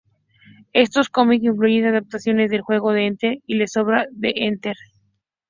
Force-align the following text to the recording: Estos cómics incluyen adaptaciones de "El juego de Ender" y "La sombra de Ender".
Estos 0.73 1.09
cómics 1.09 1.43
incluyen 1.45 1.85
adaptaciones 1.85 2.49
de 2.49 2.55
"El 2.55 2.63
juego 2.63 2.91
de 2.91 3.05
Ender" 3.05 3.37
y 3.45 3.53
"La 3.57 3.67
sombra 3.67 4.07
de 4.09 4.33
Ender". 4.35 4.73